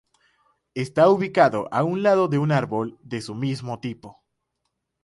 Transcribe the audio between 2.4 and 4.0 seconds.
árbol de su mismo